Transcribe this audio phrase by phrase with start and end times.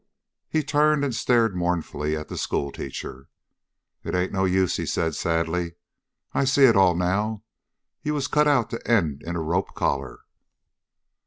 [0.49, 3.29] He turned and stared mournfully at the schoolteacher.
[4.03, 5.75] "It ain't no use," he said sadly.
[6.33, 7.43] "I see it all now.
[8.01, 10.21] You was cut out to end in a rope collar."